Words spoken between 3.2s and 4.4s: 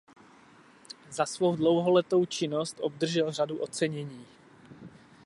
řadu ocenění.